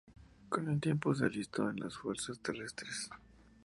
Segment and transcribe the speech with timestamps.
[0.49, 3.07] Con el tiempo se alistó en las Fuerzas Terrestres.